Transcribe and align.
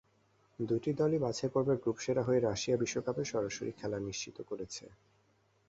দুটি 0.59 0.91
দলই 0.93 1.19
বাছাইপর্বে 1.19 1.75
গ্রুপসেরা 1.77 2.21
হয়ে 2.23 2.39
রাশিয়া 2.39 2.77
বিশ্বকাপে 2.77 3.23
সরাসরি 3.25 3.71
খেলা 3.79 3.97
নিশ্চিত 3.99 4.37
করেছে। 4.41 4.85